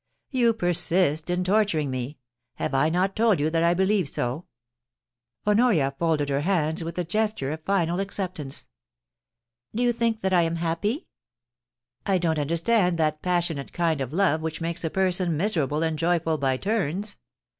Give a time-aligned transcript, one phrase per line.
[0.41, 2.17] 'You persist in torturing me...
[2.55, 4.47] Have I not told you that I believe so ?*
[5.45, 8.67] Honoria folded her hands with a gesture of final accept ance.'
[9.75, 11.05] Do you think that I am happy?
[12.03, 16.57] I don't understand that passionate kind of love which makes a person miserable and joyful by
[16.57, 17.17] turns.